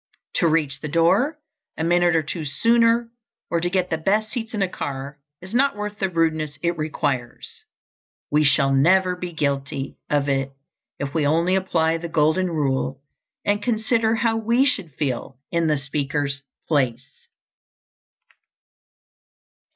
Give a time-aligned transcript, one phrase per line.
[0.37, 1.37] To reach the door
[1.77, 3.11] a minute or two sooner,
[3.51, 6.75] or to get the best seats in a car, is not worth the rudeness it
[6.75, 7.65] requires.
[8.31, 10.53] We shall never be guilty of it
[10.97, 12.99] if we only apply the Golden Rule
[13.45, 17.27] and consider how we should feel in the speaker's place.